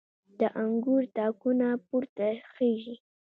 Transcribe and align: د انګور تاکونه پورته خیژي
د 0.39 0.41
انګور 0.61 1.03
تاکونه 1.15 1.67
پورته 1.85 2.27
خیژي 2.53 2.95